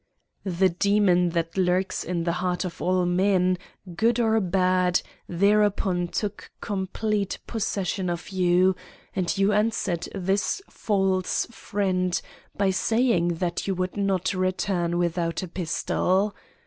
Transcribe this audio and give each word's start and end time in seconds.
"The 0.49 0.69
demon 0.69 1.29
that 1.29 1.55
lurks 1.55 2.03
at 2.05 2.25
the 2.25 2.31
heart 2.41 2.65
of 2.65 2.81
all 2.81 3.05
men, 3.05 3.59
good 3.95 4.19
or 4.19 4.39
bad, 4.39 4.99
thereupon 5.29 6.07
took 6.07 6.49
complete 6.59 7.37
possession 7.45 8.09
of 8.09 8.29
you, 8.29 8.75
and 9.15 9.37
you 9.37 9.53
answered 9.53 10.09
this 10.15 10.59
false 10.67 11.45
friend 11.51 12.19
by 12.57 12.71
saying 12.71 13.35
that 13.35 13.67
you 13.67 13.75
would 13.75 13.95
not 13.95 14.33
return 14.33 14.97
without 14.97 15.43
a 15.43 15.47
pistol. 15.47 16.33